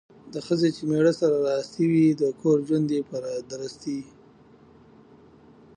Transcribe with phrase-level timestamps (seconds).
[0.33, 3.17] د ښځې چې میړه سره راستي وي ،د کور ژوند یې په
[3.51, 3.99] درستي